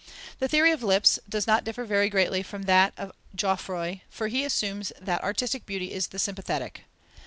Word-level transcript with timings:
The 0.39 0.47
theory 0.47 0.71
of 0.71 0.81
Lipps 0.81 1.19
does 1.29 1.45
not 1.45 1.63
differ 1.63 1.83
very 1.85 2.09
greatly 2.09 2.41
from 2.41 2.63
that 2.63 2.91
of 2.97 3.11
Jouffroy, 3.35 3.99
for 4.09 4.29
he 4.29 4.43
assumes 4.43 4.91
that 4.99 5.23
artistic 5.23 5.63
beauty 5.67 5.93
is 5.93 6.07
the 6.07 6.17
sympathetic. 6.17 6.85